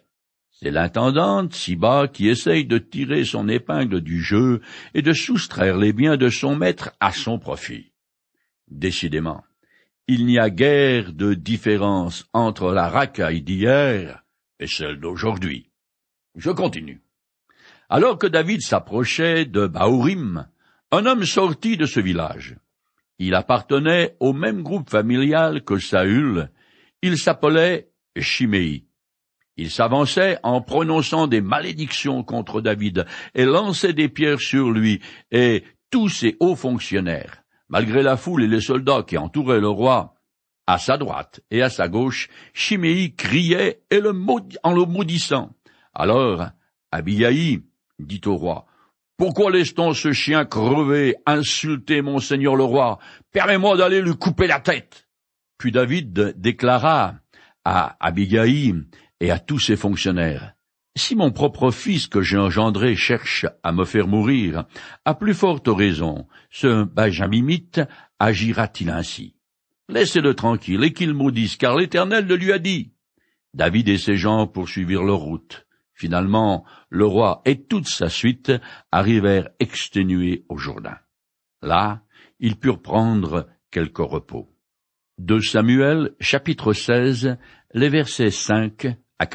C'est 0.51 0.69
l'intendante 0.69 1.55
Siba 1.55 2.07
qui 2.07 2.29
essaye 2.29 2.65
de 2.65 2.77
tirer 2.77 3.25
son 3.25 3.49
épingle 3.49 3.99
du 3.99 4.21
jeu 4.21 4.61
et 4.93 5.01
de 5.01 5.11
soustraire 5.11 5.77
les 5.77 5.91
biens 5.91 6.17
de 6.17 6.29
son 6.29 6.55
maître 6.55 6.91
à 6.99 7.11
son 7.11 7.39
profit. 7.39 7.93
Décidément, 8.67 9.43
il 10.07 10.27
n'y 10.27 10.37
a 10.37 10.51
guère 10.51 11.13
de 11.13 11.33
différence 11.33 12.25
entre 12.31 12.71
la 12.73 12.89
racaille 12.89 13.41
d'hier 13.41 14.23
et 14.59 14.67
celle 14.67 14.99
d'aujourd'hui. 14.99 15.71
Je 16.35 16.51
continue. 16.51 17.01
Alors 17.93 18.17
que 18.17 18.25
David 18.25 18.61
s'approchait 18.61 19.43
de 19.43 19.67
Baourim, 19.67 20.47
un 20.91 21.05
homme 21.05 21.25
sortit 21.25 21.75
de 21.75 21.85
ce 21.85 21.99
village. 21.99 22.55
Il 23.19 23.35
appartenait 23.35 24.15
au 24.21 24.31
même 24.31 24.63
groupe 24.63 24.89
familial 24.89 25.65
que 25.65 25.77
Saül. 25.77 26.49
Il 27.01 27.17
s'appelait 27.17 27.89
Chiméi. 28.17 28.85
Il 29.57 29.69
s'avançait 29.69 30.37
en 30.41 30.61
prononçant 30.61 31.27
des 31.27 31.41
malédictions 31.41 32.23
contre 32.23 32.61
David 32.61 33.05
et 33.35 33.43
lançait 33.43 33.91
des 33.91 34.07
pierres 34.07 34.39
sur 34.39 34.71
lui 34.71 35.01
et 35.29 35.65
tous 35.89 36.07
ses 36.07 36.37
hauts 36.39 36.55
fonctionnaires. 36.55 37.43
Malgré 37.67 38.03
la 38.03 38.15
foule 38.15 38.45
et 38.45 38.47
les 38.47 38.61
soldats 38.61 39.03
qui 39.05 39.17
entouraient 39.17 39.59
le 39.59 39.67
roi, 39.67 40.15
à 40.65 40.77
sa 40.77 40.97
droite 40.97 41.41
et 41.51 41.61
à 41.61 41.69
sa 41.69 41.89
gauche, 41.89 42.29
Chiméi 42.53 43.17
criait 43.17 43.81
en 43.91 44.71
le 44.71 44.85
maudissant. 44.85 45.53
Alors, 45.93 46.51
Abiyaï 46.89 47.63
dit 48.05 48.21
au 48.25 48.35
roi, 48.35 48.65
Pourquoi 49.17 49.51
laisse-t-on 49.51 49.93
ce 49.93 50.13
chien 50.13 50.45
crever, 50.45 51.15
insulter 51.25 52.01
mon 52.01 52.19
seigneur 52.19 52.55
le 52.55 52.63
roi? 52.63 52.99
Permets-moi 53.31 53.77
d'aller 53.77 54.01
lui 54.01 54.15
couper 54.15 54.47
la 54.47 54.59
tête. 54.59 55.07
Puis 55.57 55.71
David 55.71 56.33
déclara 56.37 57.15
à 57.63 57.95
Abigaï 57.99 58.73
et 59.19 59.31
à 59.31 59.39
tous 59.39 59.59
ses 59.59 59.75
fonctionnaires. 59.75 60.53
Si 60.97 61.15
mon 61.15 61.31
propre 61.31 61.71
fils 61.71 62.07
que 62.07 62.21
j'ai 62.21 62.37
engendré 62.37 62.95
cherche 62.95 63.45
à 63.63 63.71
me 63.71 63.85
faire 63.85 64.07
mourir, 64.07 64.65
à 65.05 65.13
plus 65.13 65.33
forte 65.33 65.67
raison, 65.69 66.27
ce 66.49 66.83
benjamimite 66.83 67.79
agira-t-il 68.19 68.89
ainsi? 68.89 69.35
Laissez-le 69.87 70.33
tranquille 70.33 70.83
et 70.83 70.93
qu'il 70.93 71.13
maudisse, 71.13 71.55
car 71.55 71.77
l'Éternel 71.77 72.25
le 72.25 72.35
lui 72.35 72.51
a 72.51 72.59
dit. 72.59 72.91
David 73.53 73.89
et 73.89 73.97
ses 73.97 74.15
gens 74.15 74.47
poursuivirent 74.47 75.03
leur 75.03 75.19
route. 75.19 75.65
Finalement, 75.93 76.65
le 76.91 77.05
roi 77.05 77.41
et 77.45 77.63
toute 77.63 77.87
sa 77.87 78.09
suite 78.09 78.51
arrivèrent 78.91 79.49
exténués 79.59 80.45
au 80.49 80.57
Jourdain. 80.57 80.97
Là, 81.61 82.03
ils 82.39 82.57
purent 82.57 82.81
prendre 82.81 83.47
quelque 83.71 84.01
repos. 84.01 84.53
De 85.17 85.39
Samuel, 85.39 86.13
chapitre 86.19 86.73
16, 86.73 87.37
les 87.73 87.89
versets 87.89 88.29
5 88.29 88.87
à 89.19 89.25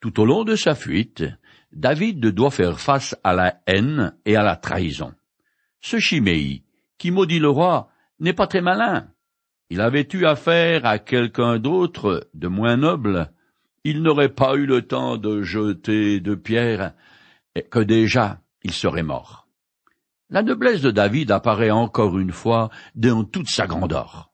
Tout 0.00 0.20
au 0.20 0.24
long 0.24 0.44
de 0.44 0.56
sa 0.56 0.74
fuite, 0.74 1.24
David 1.72 2.20
doit 2.20 2.50
faire 2.50 2.80
face 2.80 3.14
à 3.22 3.34
la 3.34 3.60
haine 3.66 4.16
et 4.24 4.36
à 4.36 4.42
la 4.42 4.56
trahison. 4.56 5.12
Ce 5.80 5.98
Chiméi, 5.98 6.64
qui 6.96 7.10
maudit 7.10 7.38
le 7.38 7.50
roi, 7.50 7.90
n'est 8.18 8.32
pas 8.32 8.46
très 8.46 8.62
malin. 8.62 9.12
Il 9.68 9.82
avait 9.82 10.08
eu 10.14 10.24
affaire 10.24 10.86
à 10.86 10.98
quelqu'un 10.98 11.58
d'autre, 11.58 12.30
de 12.32 12.48
moins 12.48 12.78
noble, 12.78 13.30
il 13.84 14.02
n'aurait 14.02 14.28
pas 14.28 14.54
eu 14.54 14.66
le 14.66 14.82
temps 14.82 15.16
de 15.16 15.42
jeter 15.42 16.20
de 16.20 16.34
pierres, 16.34 16.94
que 17.70 17.80
déjà 17.80 18.40
il 18.62 18.72
serait 18.72 19.02
mort. 19.02 19.48
La 20.30 20.42
noblesse 20.42 20.82
de 20.82 20.90
David 20.90 21.30
apparaît 21.30 21.70
encore 21.70 22.18
une 22.18 22.32
fois 22.32 22.70
dans 22.94 23.24
toute 23.24 23.48
sa 23.48 23.66
grandeur. 23.66 24.30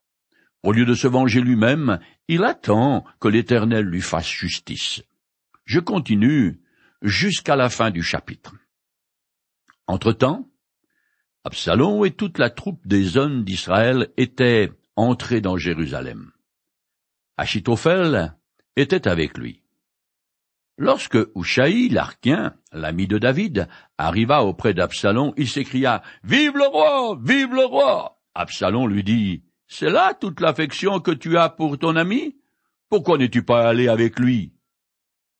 Au 0.62 0.72
lieu 0.72 0.86
de 0.86 0.94
se 0.94 1.06
venger 1.06 1.40
lui-même, 1.40 2.00
il 2.26 2.42
attend 2.42 3.04
que 3.20 3.28
l'Éternel 3.28 3.84
lui 3.84 4.00
fasse 4.00 4.28
justice. 4.28 5.02
Je 5.64 5.78
continue 5.78 6.60
jusqu'à 7.02 7.54
la 7.54 7.68
fin 7.68 7.90
du 7.90 8.02
chapitre. 8.02 8.54
Entre-temps, 9.86 10.48
Absalom 11.44 12.06
et 12.06 12.10
toute 12.12 12.38
la 12.38 12.48
troupe 12.48 12.86
des 12.86 13.18
hommes 13.18 13.44
d'Israël 13.44 14.08
étaient 14.16 14.72
entrés 14.96 15.42
dans 15.42 15.58
Jérusalem. 15.58 16.32
Achitophel 17.36 18.34
était 18.76 19.08
avec 19.08 19.38
lui. 19.38 19.62
Lorsque 20.76 21.18
Ushaï, 21.36 21.88
l'Arquien, 21.88 22.54
l'ami 22.72 23.06
de 23.06 23.18
David, 23.18 23.68
arriva 23.96 24.44
auprès 24.44 24.74
d'Absalom, 24.74 25.32
il 25.36 25.48
s'écria 25.48 26.02
Vive 26.24 26.56
le 26.56 26.66
roi! 26.66 27.18
Vive 27.22 27.54
le 27.54 27.64
roi! 27.64 28.18
Absalom 28.34 28.88
lui 28.88 29.04
dit 29.04 29.44
c'est 29.76 29.90
là 29.90 30.14
toute 30.14 30.40
l'affection 30.40 31.00
que 31.00 31.10
tu 31.10 31.36
as 31.36 31.48
pour 31.48 31.78
ton 31.78 31.96
ami? 31.96 32.36
Pourquoi 32.88 33.18
n'es-tu 33.18 33.42
pas 33.42 33.66
allé 33.66 33.88
avec 33.88 34.18
lui? 34.18 34.52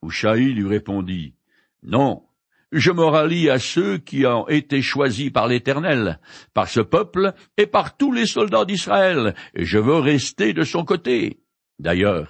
Ushaï 0.02 0.52
lui 0.52 0.66
répondit, 0.66 1.36
Non, 1.82 2.24
je 2.72 2.90
me 2.90 3.04
rallie 3.04 3.48
à 3.50 3.58
ceux 3.58 3.98
qui 3.98 4.26
ont 4.26 4.48
été 4.48 4.82
choisis 4.82 5.30
par 5.30 5.46
l'Éternel, 5.46 6.18
par 6.52 6.68
ce 6.68 6.80
peuple 6.80 7.34
et 7.56 7.66
par 7.66 7.96
tous 7.96 8.12
les 8.12 8.26
soldats 8.26 8.64
d'Israël, 8.64 9.34
et 9.54 9.64
je 9.64 9.78
veux 9.78 9.98
rester 9.98 10.52
de 10.52 10.64
son 10.64 10.84
côté. 10.84 11.40
D'ailleurs, 11.78 12.28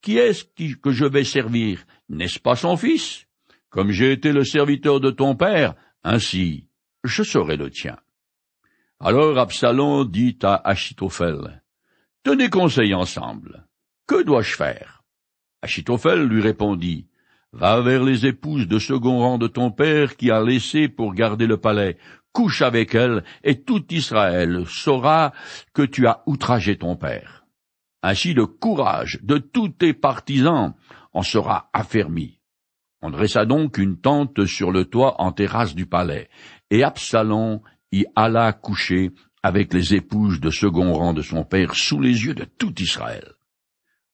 qui 0.00 0.18
est-ce 0.18 0.44
que 0.76 0.92
je 0.92 1.04
vais 1.04 1.24
servir? 1.24 1.84
N'est-ce 2.08 2.38
pas 2.38 2.56
son 2.56 2.76
fils? 2.76 3.26
Comme 3.70 3.90
j'ai 3.90 4.12
été 4.12 4.32
le 4.32 4.44
serviteur 4.44 5.00
de 5.00 5.10
ton 5.10 5.34
père, 5.34 5.74
ainsi 6.04 6.66
je 7.04 7.22
serai 7.22 7.56
le 7.56 7.70
tien. 7.70 7.96
Alors 9.00 9.38
Absalom 9.38 10.04
dit 10.04 10.38
à 10.42 10.68
Achitophel, 10.68 11.62
Tenez 12.22 12.50
conseil 12.50 12.94
ensemble. 12.94 13.66
Que 14.06 14.22
dois-je 14.22 14.56
faire? 14.56 15.04
Achitophel 15.62 16.26
lui 16.26 16.40
répondit, 16.40 17.08
Va 17.52 17.80
vers 17.80 18.02
les 18.02 18.26
épouses 18.26 18.66
de 18.66 18.78
second 18.78 19.18
rang 19.20 19.38
de 19.38 19.46
ton 19.46 19.70
père 19.70 20.16
qui 20.16 20.30
a 20.30 20.42
laissé 20.42 20.88
pour 20.88 21.14
garder 21.14 21.46
le 21.46 21.56
palais. 21.56 21.96
Couche 22.32 22.60
avec 22.62 22.94
elles, 22.94 23.24
et 23.44 23.62
tout 23.62 23.84
Israël 23.90 24.64
saura 24.66 25.32
que 25.72 25.82
tu 25.82 26.06
as 26.06 26.22
outragé 26.26 26.76
ton 26.76 26.96
père. 26.96 27.35
Ainsi 28.02 28.34
le 28.34 28.46
courage 28.46 29.18
de 29.22 29.38
tous 29.38 29.68
tes 29.68 29.94
partisans 29.94 30.74
en 31.12 31.22
sera 31.22 31.70
affermi. 31.72 32.40
On 33.02 33.10
dressa 33.10 33.44
donc 33.44 33.78
une 33.78 34.00
tente 34.00 34.46
sur 34.46 34.70
le 34.70 34.84
toit 34.84 35.20
en 35.20 35.32
terrasse 35.32 35.74
du 35.74 35.86
palais, 35.86 36.28
et 36.70 36.82
Absalom 36.82 37.60
y 37.92 38.04
alla 38.16 38.52
coucher 38.52 39.12
avec 39.42 39.72
les 39.72 39.94
épouses 39.94 40.40
de 40.40 40.50
second 40.50 40.92
rang 40.92 41.12
de 41.12 41.22
son 41.22 41.44
père 41.44 41.74
sous 41.74 42.00
les 42.00 42.24
yeux 42.24 42.34
de 42.34 42.44
tout 42.44 42.74
Israël. 42.80 43.34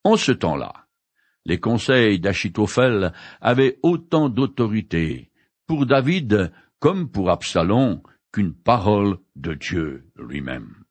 En 0.05 0.17
ce 0.17 0.33
temps-là, 0.33 0.87
les 1.45 1.59
conseils 1.59 2.21
d'Achitophel 2.21 3.12
avaient 3.41 3.79
autant 3.83 4.29
d'autorité 4.29 5.31
pour 5.67 5.87
David 5.87 6.53
comme 6.79 7.09
pour 7.11 7.31
Absalom 7.31 8.03
qu'une 8.33 8.55
parole 8.55 9.19
de 9.37 9.55
Dieu 9.55 10.11
lui-même. 10.17 10.82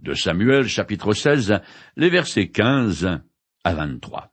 De 0.00 0.14
Samuel 0.14 0.68
chapitre 0.68 1.12
16, 1.12 1.60
les 1.96 2.08
versets 2.08 2.50
15 2.50 3.20
à 3.64 3.74
23. 3.74 4.30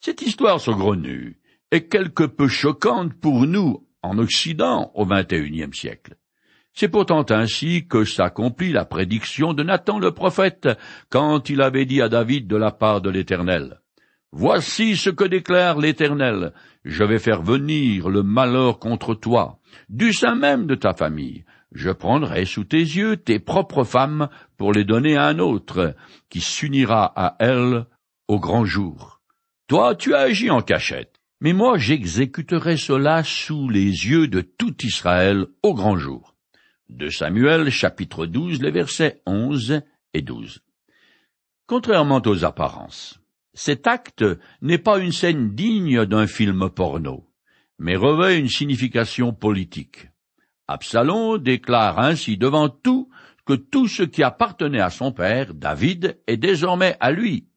Cette 0.00 0.22
histoire 0.22 0.60
saugrenue 0.60 1.38
est 1.70 1.86
quelque 1.86 2.24
peu 2.24 2.48
choquante 2.48 3.14
pour 3.14 3.46
nous 3.46 3.86
en 4.02 4.18
Occident 4.18 4.90
au 4.94 5.06
XXIe 5.06 5.72
siècle. 5.72 6.16
C'est 6.72 6.88
pourtant 6.88 7.24
ainsi 7.30 7.86
que 7.86 8.04
s'accomplit 8.04 8.72
la 8.72 8.84
prédiction 8.84 9.52
de 9.52 9.62
Nathan 9.62 10.00
le 10.00 10.10
prophète, 10.10 10.68
quand 11.10 11.48
il 11.48 11.62
avait 11.62 11.84
dit 11.84 12.02
à 12.02 12.08
David 12.08 12.48
de 12.48 12.56
la 12.56 12.72
part 12.72 13.00
de 13.00 13.10
l'Éternel. 13.10 13.80
Voici 14.32 14.96
ce 14.96 15.10
que 15.10 15.24
déclare 15.24 15.78
l'Éternel. 15.78 16.54
Je 16.84 17.04
vais 17.04 17.20
faire 17.20 17.42
venir 17.42 18.08
le 18.08 18.24
malheur 18.24 18.80
contre 18.80 19.14
toi, 19.14 19.60
du 19.88 20.12
sein 20.12 20.34
même 20.34 20.66
de 20.66 20.74
ta 20.74 20.92
famille. 20.92 21.44
Je 21.72 21.90
prendrai 21.90 22.44
sous 22.44 22.64
tes 22.64 22.78
yeux 22.78 23.16
tes 23.16 23.38
propres 23.38 23.84
femmes 23.84 24.28
pour 24.56 24.72
les 24.72 24.84
donner 24.84 25.16
à 25.16 25.26
un 25.26 25.38
autre, 25.38 25.94
qui 26.28 26.40
s'unira 26.40 27.12
à 27.16 27.36
elles 27.38 27.86
au 28.28 28.40
grand 28.40 28.64
jour. 28.64 29.20
Toi, 29.68 29.94
tu 29.94 30.14
as 30.14 30.20
agi 30.20 30.50
en 30.50 30.62
cachette, 30.62 31.20
mais 31.40 31.52
moi 31.52 31.78
j'exécuterai 31.78 32.76
cela 32.76 33.22
sous 33.22 33.68
les 33.68 33.84
yeux 33.84 34.26
de 34.26 34.40
tout 34.40 34.74
Israël 34.84 35.46
au 35.62 35.74
grand 35.74 35.96
jour 35.96 36.30
de 36.90 37.08
Samuel 37.08 37.70
chapitre 37.70 38.26
12 38.26 38.60
les 38.62 38.70
versets 38.70 39.22
11 39.26 39.82
et 40.12 40.22
12. 40.22 40.60
Contrairement 41.66 42.20
aux 42.26 42.44
apparences, 42.44 43.20
cet 43.54 43.86
acte 43.86 44.24
n'est 44.60 44.78
pas 44.78 44.98
une 44.98 45.12
scène 45.12 45.54
digne 45.54 46.04
d'un 46.04 46.26
film 46.26 46.68
porno, 46.68 47.28
mais 47.78 47.96
revêt 47.96 48.38
une 48.38 48.48
signification 48.48 49.32
politique. 49.32 50.09
Absalom 50.70 51.38
déclare 51.38 51.98
ainsi 51.98 52.36
devant 52.36 52.68
tout 52.68 53.10
que 53.44 53.54
tout 53.54 53.88
ce 53.88 54.04
qui 54.04 54.22
appartenait 54.22 54.80
à 54.80 54.90
son 54.90 55.10
père, 55.10 55.52
David, 55.52 56.20
est 56.28 56.36
désormais 56.36 56.96
à 57.00 57.10
lui. 57.10 57.48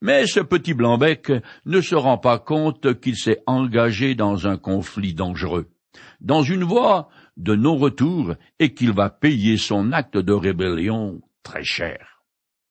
Mais 0.00 0.28
ce 0.28 0.38
petit 0.38 0.72
blanc-bec 0.72 1.32
ne 1.66 1.80
se 1.80 1.96
rend 1.96 2.18
pas 2.18 2.38
compte 2.38 3.00
qu'il 3.00 3.16
s'est 3.16 3.42
engagé 3.46 4.14
dans 4.14 4.46
un 4.46 4.58
conflit 4.58 5.12
dangereux, 5.12 5.72
dans 6.20 6.44
une 6.44 6.62
voie 6.62 7.08
de 7.36 7.56
non-retour, 7.56 8.36
et 8.60 8.74
qu'il 8.74 8.92
va 8.92 9.10
payer 9.10 9.56
son 9.56 9.90
acte 9.90 10.16
de 10.16 10.32
rébellion 10.32 11.20
très 11.42 11.64
cher. 11.64 12.22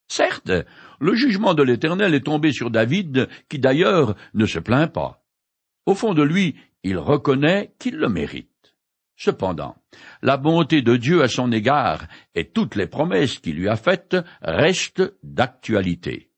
Certes, 0.07 0.53
le 1.01 1.15
jugement 1.15 1.53
de 1.53 1.63
l'Éternel 1.63 2.13
est 2.13 2.25
tombé 2.25 2.53
sur 2.53 2.71
David, 2.71 3.27
qui 3.49 3.59
d'ailleurs 3.59 4.15
ne 4.35 4.45
se 4.45 4.59
plaint 4.59 4.91
pas. 4.91 5.21
Au 5.85 5.95
fond 5.95 6.13
de 6.13 6.23
lui, 6.23 6.55
il 6.83 6.97
reconnaît 6.97 7.73
qu'il 7.77 7.97
le 7.97 8.07
mérite. 8.07 8.50
Cependant, 9.23 9.75
la 10.23 10.35
bonté 10.35 10.81
de 10.81 10.97
Dieu 10.97 11.21
à 11.21 11.27
son 11.27 11.51
égard 11.51 12.07
et 12.33 12.49
toutes 12.49 12.73
les 12.73 12.87
promesses 12.87 13.37
qu'il 13.37 13.55
lui 13.55 13.69
a 13.69 13.75
faites 13.75 14.17
restent 14.41 15.13
d'actualité. 15.21 16.31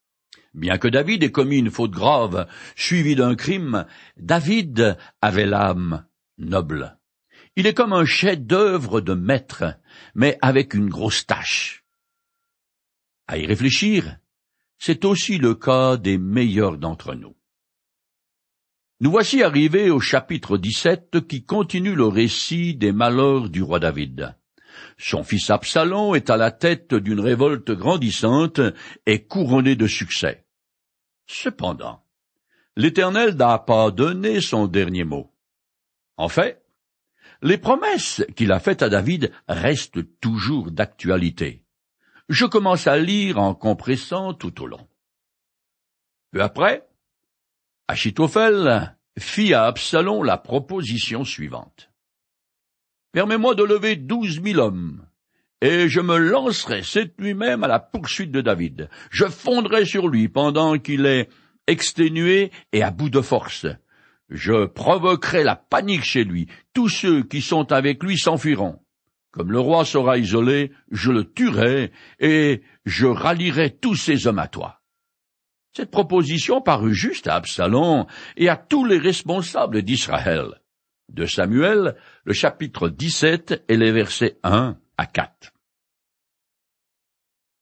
Bien 0.53 0.77
que 0.77 0.89
David 0.89 1.23
ait 1.23 1.31
commis 1.31 1.59
une 1.59 1.71
faute 1.71 1.91
grave, 1.91 2.45
suivie 2.75 3.15
d'un 3.15 3.35
crime, 3.35 3.85
David 4.17 4.97
avait 5.21 5.45
l'âme 5.45 6.05
noble. 6.37 6.97
Il 7.55 7.67
est 7.67 7.73
comme 7.73 7.93
un 7.93 8.03
chef-d'œuvre 8.03 8.99
de 8.99 9.13
maître, 9.13 9.79
mais 10.13 10.37
avec 10.41 10.73
une 10.73 10.89
grosse 10.89 11.25
tâche. 11.25 11.85
À 13.27 13.37
y 13.37 13.45
réfléchir, 13.45 14.17
c'est 14.77 15.05
aussi 15.05 15.37
le 15.37 15.55
cas 15.55 15.95
des 15.95 16.17
meilleurs 16.17 16.77
d'entre 16.77 17.15
nous. 17.15 17.37
Nous 19.03 19.11
voici 19.11 19.43
arrivés 19.43 19.89
au 19.89 19.99
chapitre 19.99 20.57
17 20.57 21.27
qui 21.27 21.43
continue 21.43 21.93
le 21.93 22.07
récit 22.07 22.73
des 22.73 22.93
malheurs 22.93 23.49
du 23.49 23.61
roi 23.61 23.77
David. 23.77 24.33
Son 24.97 25.25
fils 25.25 25.49
Absalom 25.49 26.15
est 26.15 26.29
à 26.29 26.37
la 26.37 26.51
tête 26.51 26.93
d'une 26.93 27.19
révolte 27.19 27.71
grandissante 27.71 28.61
et 29.05 29.25
couronné 29.25 29.75
de 29.75 29.87
succès. 29.87 30.45
Cependant, 31.27 32.05
l'Éternel 32.77 33.35
n'a 33.35 33.59
pas 33.59 33.91
donné 33.91 34.39
son 34.39 34.67
dernier 34.67 35.03
mot. 35.03 35.33
En 36.15 36.29
fait, 36.29 36.63
les 37.41 37.57
promesses 37.57 38.23
qu'il 38.37 38.53
a 38.53 38.61
faites 38.61 38.83
à 38.83 38.87
David 38.87 39.33
restent 39.49 40.17
toujours 40.21 40.71
d'actualité. 40.71 41.65
Je 42.29 42.45
commence 42.45 42.87
à 42.87 42.97
lire 42.97 43.37
en 43.37 43.53
compressant 43.53 44.33
tout 44.33 44.61
au 44.61 44.65
long. 44.65 44.87
Peu 46.31 46.41
après, 46.41 46.87
Achitophel 47.89 48.97
fit 49.19 49.53
à 49.53 49.65
Absalom 49.65 50.23
la 50.23 50.37
proposition 50.37 51.25
suivante. 51.25 51.91
Permets-moi 53.11 53.55
de 53.55 53.63
lever 53.63 53.97
douze 53.97 54.39
mille 54.39 54.59
hommes, 54.59 55.05
et 55.61 55.89
je 55.89 55.99
me 55.99 56.17
lancerai 56.17 56.81
cette 56.81 57.19
nuit 57.19 57.33
même 57.33 57.63
à 57.63 57.67
la 57.67 57.79
poursuite 57.79 58.31
de 58.31 58.39
David. 58.39 58.89
Je 59.11 59.25
fondrai 59.25 59.85
sur 59.85 60.07
lui 60.07 60.29
pendant 60.29 60.77
qu'il 60.77 61.05
est 61.05 61.29
exténué 61.67 62.51
et 62.71 62.83
à 62.83 62.91
bout 62.91 63.09
de 63.09 63.21
force. 63.21 63.65
Je 64.29 64.65
provoquerai 64.65 65.43
la 65.43 65.57
panique 65.57 66.05
chez 66.05 66.23
lui. 66.23 66.47
Tous 66.73 66.89
ceux 66.89 67.23
qui 67.23 67.41
sont 67.41 67.71
avec 67.73 68.01
lui 68.01 68.17
s'enfuiront. 68.17 68.79
Comme 69.31 69.51
le 69.51 69.59
roi 69.59 69.83
sera 69.83 70.17
isolé, 70.17 70.71
je 70.89 71.11
le 71.11 71.25
tuerai, 71.25 71.91
et 72.19 72.61
je 72.85 73.07
rallierai 73.07 73.75
tous 73.75 73.95
ces 73.95 74.27
hommes 74.27 74.39
à 74.39 74.47
toi. 74.47 74.82
Cette 75.75 75.89
proposition 75.89 76.61
parut 76.61 76.93
juste 76.93 77.27
à 77.27 77.35
Absalom 77.35 78.05
et 78.37 78.47
à 78.47 78.55
tous 78.55 78.85
les 78.85 78.99
responsables 78.99 79.81
d'Israël. 79.81 80.61
De 81.09 81.25
Samuel, 81.25 81.95
le 82.25 82.33
chapitre 82.33 82.89
17 82.89 83.65
et 83.67 83.77
les 83.77 83.91
versets 83.91 84.37
1 84.43 84.77
à 84.97 85.05
4. 85.07 85.51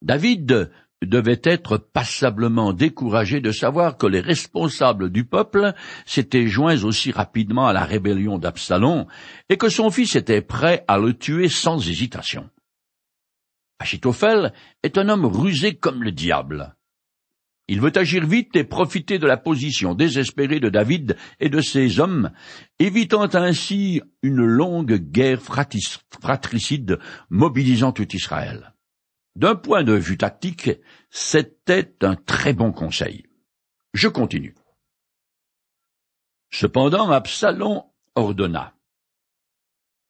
David 0.02 0.70
devait 1.00 1.40
être 1.42 1.78
passablement 1.78 2.72
découragé 2.72 3.40
de 3.40 3.50
savoir 3.50 3.96
que 3.96 4.06
les 4.06 4.20
responsables 4.20 5.10
du 5.10 5.24
peuple 5.24 5.72
s'étaient 6.04 6.46
joints 6.46 6.84
aussi 6.84 7.12
rapidement 7.12 7.66
à 7.66 7.72
la 7.72 7.84
rébellion 7.84 8.38
d'Absalom 8.38 9.06
et 9.48 9.56
que 9.56 9.70
son 9.70 9.90
fils 9.90 10.16
était 10.16 10.42
prêt 10.42 10.84
à 10.86 10.98
le 10.98 11.14
tuer 11.14 11.48
sans 11.48 11.88
hésitation. 11.88 12.50
Achitophel 13.78 14.52
est 14.82 14.98
un 14.98 15.08
homme 15.08 15.26
rusé 15.26 15.74
comme 15.74 16.02
le 16.02 16.12
diable. 16.12 16.76
Il 17.72 17.80
veut 17.80 17.96
agir 17.96 18.26
vite 18.26 18.54
et 18.54 18.64
profiter 18.64 19.18
de 19.18 19.26
la 19.26 19.38
position 19.38 19.94
désespérée 19.94 20.60
de 20.60 20.68
David 20.68 21.16
et 21.40 21.48
de 21.48 21.62
ses 21.62 22.00
hommes, 22.00 22.30
évitant 22.78 23.34
ainsi 23.34 24.02
une 24.20 24.44
longue 24.44 24.96
guerre 24.96 25.40
fratricide 25.40 26.98
mobilisant 27.30 27.92
tout 27.92 28.14
Israël. 28.14 28.74
D'un 29.36 29.54
point 29.54 29.84
de 29.84 29.94
vue 29.94 30.18
tactique, 30.18 30.70
c'était 31.08 31.94
un 32.02 32.14
très 32.14 32.52
bon 32.52 32.72
conseil. 32.72 33.24
Je 33.94 34.08
continue. 34.08 34.54
Cependant, 36.50 37.10
Absalom 37.10 37.84
ordonna. 38.14 38.74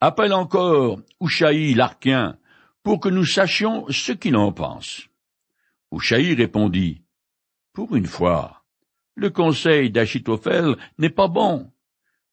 Appelle 0.00 0.34
encore 0.34 1.00
Ushaï 1.20 1.74
l'Arquien 1.74 2.40
pour 2.82 2.98
que 2.98 3.08
nous 3.08 3.24
sachions 3.24 3.86
ce 3.88 4.10
qu'il 4.10 4.34
en 4.34 4.50
pense. 4.50 5.06
Ushaï 5.92 6.34
répondit. 6.34 7.01
Pour 7.72 7.96
une 7.96 8.06
fois, 8.06 8.64
le 9.14 9.30
conseil 9.30 9.90
d'Achitophel 9.90 10.76
n'est 10.98 11.08
pas 11.08 11.28
bon. 11.28 11.72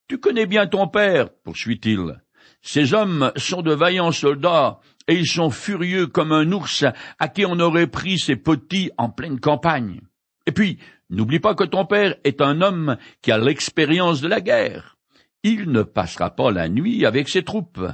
Tu 0.10 0.18
connais 0.18 0.46
bien 0.46 0.68
ton 0.68 0.90
père, 0.90 1.30
poursuit-il. 1.44 2.22
Ces 2.62 2.94
hommes 2.94 3.32
sont 3.38 3.62
de 3.62 3.74
vaillants 3.74 4.12
soldats, 4.12 4.82
et 5.08 5.16
ils 5.16 5.28
sont 5.28 5.50
furieux 5.50 6.08
comme 6.08 6.34
un 6.34 6.52
ours 6.52 6.84
à 7.20 7.30
qui 7.30 7.46
on 7.46 7.58
aurait 7.62 7.88
pris 7.88 8.20
ses 8.20 8.36
petits 8.36 8.92
en 8.98 9.10
pleine 9.10 9.40
campagne. 9.40 10.02
Et 10.46 10.52
puis, 10.52 10.78
n'oublie 11.10 11.40
pas 11.40 11.56
que 11.56 11.64
ton 11.64 11.86
père 11.86 12.16
est 12.26 12.42
un 12.42 12.60
homme 12.60 12.98
qui 13.22 13.32
a 13.32 13.38
l'expérience 13.38 14.20
de 14.20 14.28
la 14.28 14.42
guerre. 14.42 14.98
Il 15.44 15.72
ne 15.72 15.84
passera 15.84 16.32
pas 16.32 16.52
la 16.52 16.68
nuit 16.68 17.06
avec 17.06 17.30
ses 17.30 17.44
troupes. 17.44 17.86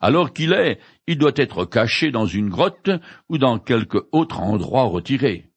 Alors 0.00 0.32
qu'il 0.32 0.54
est, 0.54 0.80
il 1.06 1.18
doit 1.18 1.32
être 1.36 1.66
caché 1.66 2.10
dans 2.10 2.26
une 2.26 2.48
grotte 2.48 2.90
ou 3.28 3.36
dans 3.36 3.58
quelque 3.58 4.08
autre 4.10 4.40
endroit 4.40 4.84
retiré. 4.84 5.50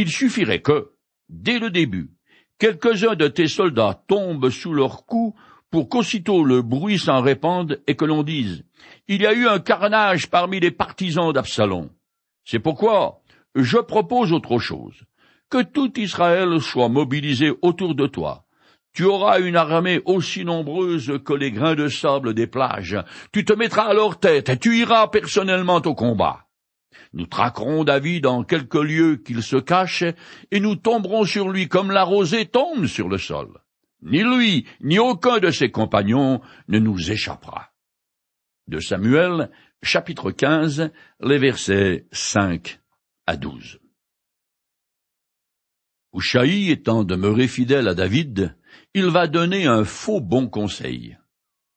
Il 0.00 0.10
suffirait 0.10 0.62
que, 0.62 0.92
dès 1.28 1.58
le 1.58 1.70
début, 1.70 2.12
quelques-uns 2.60 3.16
de 3.16 3.26
tes 3.26 3.48
soldats 3.48 4.00
tombent 4.06 4.48
sous 4.48 4.72
leurs 4.72 5.06
coups 5.06 5.36
pour 5.72 5.88
qu'aussitôt 5.88 6.44
le 6.44 6.62
bruit 6.62 7.00
s'en 7.00 7.20
répande 7.20 7.82
et 7.88 7.96
que 7.96 8.04
l'on 8.04 8.22
dise 8.22 8.62
Il 9.08 9.22
y 9.22 9.26
a 9.26 9.32
eu 9.32 9.48
un 9.48 9.58
carnage 9.58 10.30
parmi 10.30 10.60
les 10.60 10.70
partisans 10.70 11.32
d'Absalom. 11.32 11.90
C'est 12.44 12.60
pourquoi 12.60 13.22
je 13.56 13.78
propose 13.78 14.32
autre 14.32 14.60
chose. 14.60 15.02
Que 15.50 15.64
tout 15.64 15.98
Israël 15.98 16.60
soit 16.60 16.88
mobilisé 16.88 17.50
autour 17.60 17.96
de 17.96 18.06
toi. 18.06 18.44
Tu 18.92 19.02
auras 19.02 19.40
une 19.40 19.56
armée 19.56 20.00
aussi 20.04 20.44
nombreuse 20.44 21.18
que 21.24 21.32
les 21.32 21.50
grains 21.50 21.74
de 21.74 21.88
sable 21.88 22.34
des 22.34 22.46
plages. 22.46 23.02
Tu 23.32 23.44
te 23.44 23.52
mettras 23.52 23.88
à 23.88 23.94
leur 23.94 24.20
tête 24.20 24.48
et 24.48 24.58
tu 24.58 24.78
iras 24.78 25.08
personnellement 25.08 25.82
au 25.84 25.96
combat. 25.96 26.47
Nous 27.12 27.26
traquerons 27.26 27.84
David 27.84 28.26
en 28.26 28.44
quelque 28.44 28.78
lieu 28.78 29.16
qu'il 29.16 29.42
se 29.42 29.56
cache, 29.56 30.04
et 30.50 30.60
nous 30.60 30.76
tomberons 30.76 31.24
sur 31.24 31.48
lui 31.48 31.68
comme 31.68 31.90
la 31.90 32.04
rosée 32.04 32.46
tombe 32.46 32.86
sur 32.86 33.08
le 33.08 33.18
sol. 33.18 33.60
Ni 34.02 34.22
lui, 34.22 34.66
ni 34.80 34.98
aucun 34.98 35.38
de 35.38 35.50
ses 35.50 35.70
compagnons 35.70 36.40
ne 36.68 36.78
nous 36.78 37.10
échappera. 37.10 37.70
De 38.68 38.80
Samuel, 38.80 39.50
chapitre 39.82 40.30
15, 40.30 40.90
les 41.20 41.38
versets 41.38 42.06
5 42.12 42.80
à 43.26 43.36
12. 43.36 43.80
Ushaï 46.14 46.70
étant 46.70 47.04
demeuré 47.04 47.48
fidèle 47.48 47.88
à 47.88 47.94
David, 47.94 48.56
il 48.94 49.06
va 49.06 49.26
donner 49.26 49.66
un 49.66 49.84
faux 49.84 50.20
bon 50.20 50.48
conseil. 50.48 51.18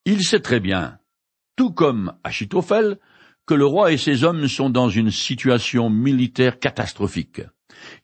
Il 0.06 0.24
sait 0.24 0.40
très 0.40 0.60
bien, 0.60 1.00
tout 1.56 1.72
comme 1.72 2.18
Achitophel, 2.24 3.00
que 3.46 3.54
le 3.54 3.66
roi 3.66 3.92
et 3.92 3.98
ses 3.98 4.24
hommes 4.24 4.48
sont 4.48 4.70
dans 4.70 4.90
une 4.90 5.12
situation 5.12 5.90
militaire 5.90 6.60
catastrophique. 6.60 7.42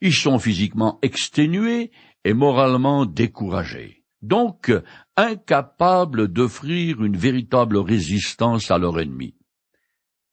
Ils 0.01 0.13
sont 0.13 0.39
physiquement 0.39 0.99
exténués 1.01 1.91
et 2.23 2.33
moralement 2.33 3.05
découragés, 3.05 4.03
donc 4.21 4.71
incapables 5.15 6.27
d'offrir 6.27 7.03
une 7.03 7.17
véritable 7.17 7.77
résistance 7.77 8.71
à 8.71 8.77
leur 8.77 8.99
ennemi. 8.99 9.35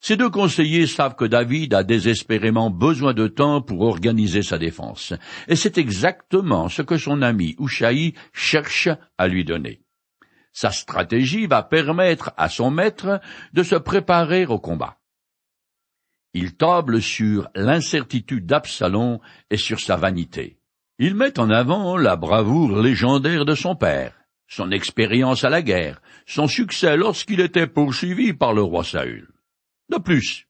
Ces 0.01 0.17
deux 0.17 0.29
conseillers 0.29 0.87
savent 0.87 1.15
que 1.15 1.25
David 1.25 1.73
a 1.73 1.83
désespérément 1.83 2.69
besoin 2.69 3.13
de 3.13 3.27
temps 3.27 3.61
pour 3.61 3.81
organiser 3.81 4.43
sa 4.43 4.57
défense, 4.57 5.13
et 5.47 5.55
c'est 5.55 5.77
exactement 5.77 6.69
ce 6.69 6.81
que 6.83 6.97
son 6.97 7.21
ami 7.21 7.55
Ushaï 7.59 8.13
cherche 8.31 8.89
à 9.17 9.27
lui 9.27 9.45
donner. 9.45 9.84
Sa 10.55 10.71
stratégie 10.71 11.47
va 11.47 11.63
permettre 11.63 12.31
à 12.37 12.47
son 12.47 12.71
maître 12.71 13.19
de 13.51 13.61
se 13.61 13.75
préparer 13.75 14.45
au 14.45 14.57
combat. 14.57 14.97
Il 16.33 16.55
table 16.55 17.01
sur 17.01 17.49
l'incertitude 17.55 18.45
d'Absalom 18.45 19.19
et 19.49 19.57
sur 19.57 19.81
sa 19.81 19.97
vanité. 19.97 20.57
Il 20.97 21.13
met 21.13 21.37
en 21.39 21.49
avant 21.49 21.97
la 21.97 22.15
bravoure 22.15 22.81
légendaire 22.81 23.43
de 23.43 23.53
son 23.53 23.75
père. 23.75 24.13
son 24.47 24.71
expérience 24.71 25.43
à 25.43 25.49
la 25.49 25.61
guerre, 25.61 26.01
son 26.27 26.47
succès 26.47 26.95
lorsqu'il 26.95 27.39
était 27.39 27.67
poursuivi 27.67 28.31
par 28.31 28.53
le 28.53 28.61
roi 28.61 28.83
Saül. 28.83 29.27
De 29.89 29.97
plus, 29.97 30.47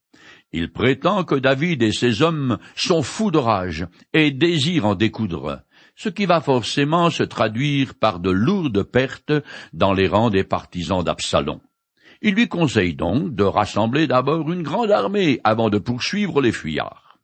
il 0.52 0.72
prétend 0.72 1.24
que 1.24 1.36
David 1.36 1.82
et 1.82 1.94
ses 1.94 2.22
hommes 2.22 2.58
sont 2.76 3.04
fous 3.04 3.32
de 3.32 3.38
rage 3.38 3.88
et 4.14 4.32
désirent 4.32 4.86
en 4.86 4.96
découdre, 4.96 5.62
ce 5.96 6.10
qui 6.10 6.26
va 6.26 6.42
forcément 6.42 7.10
se 7.10 7.24
traduire 7.24 7.96
par 7.96 8.20
de 8.20 8.30
lourdes 8.30 8.84
pertes 8.84 9.34
dans 9.74 9.94
les 9.94 10.08
rangs 10.08 10.30
des 10.30 10.44
partisans 10.44 11.04
d'Absalom. 11.04 11.60
Il 12.22 12.36
lui 12.36 12.48
conseille 12.48 12.96
donc 12.96 13.36
de 13.36 13.44
rassembler 13.44 14.08
d'abord 14.08 14.52
une 14.52 14.64
grande 14.64 14.92
armée 14.92 15.40
avant 15.44 15.70
de 15.70 15.78
poursuivre 15.78 16.42
les 16.42 16.52
fuyards. 16.52 17.20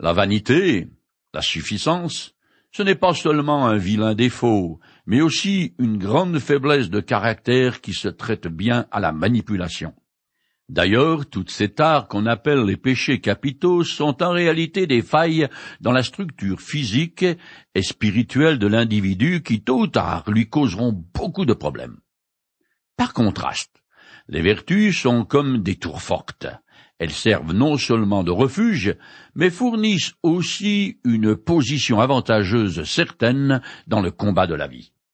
La 0.00 0.12
vanité, 0.12 0.88
la 1.32 1.42
suffisance, 1.42 2.34
ce 2.72 2.82
n'est 2.82 2.96
pas 2.96 3.14
seulement 3.14 3.66
un 3.66 3.76
vilain 3.76 4.14
défaut, 4.14 4.80
mais 5.06 5.20
aussi 5.20 5.74
une 5.78 5.96
grande 5.96 6.38
faiblesse 6.40 6.90
de 6.90 7.00
caractère 7.00 7.80
qui 7.80 7.92
se 7.92 8.08
traite 8.08 8.48
bien 8.48 8.86
à 8.90 8.98
la 9.00 9.12
manipulation. 9.12 9.94
D'ailleurs, 10.70 11.26
toutes 11.26 11.50
ces 11.50 11.68
tares 11.68 12.08
qu'on 12.08 12.24
appelle 12.24 12.64
les 12.64 12.78
péchés 12.78 13.20
capitaux 13.20 13.84
sont 13.84 14.22
en 14.22 14.30
réalité 14.30 14.86
des 14.86 15.02
failles 15.02 15.48
dans 15.80 15.92
la 15.92 16.02
structure 16.02 16.60
physique 16.60 17.24
et 17.74 17.82
spirituelle 17.82 18.58
de 18.58 18.66
l'individu 18.66 19.42
qui, 19.42 19.62
tôt 19.62 19.80
ou 19.80 19.86
tard, 19.86 20.24
lui 20.30 20.48
causeront 20.48 20.92
beaucoup 21.12 21.44
de 21.44 21.52
problèmes. 21.52 21.98
Par 22.96 23.12
contraste, 23.12 23.82
les 24.28 24.40
vertus 24.40 24.98
sont 24.98 25.26
comme 25.26 25.62
des 25.62 25.76
tours 25.76 26.00
fortes. 26.00 26.46
Elles 26.98 27.10
servent 27.10 27.52
non 27.52 27.76
seulement 27.76 28.24
de 28.24 28.30
refuge, 28.30 28.96
mais 29.34 29.50
fournissent 29.50 30.14
aussi 30.22 30.98
une 31.04 31.36
position 31.36 32.00
avantageuse 32.00 32.84
certaine 32.84 33.60
dans 33.86 34.00
le 34.00 34.10
combat 34.10 34.46
de 34.46 34.54
la 34.54 34.68
vie. 34.68 34.93